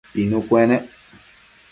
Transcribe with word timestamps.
Pinu 0.13 0.39
cuenec 0.47 0.83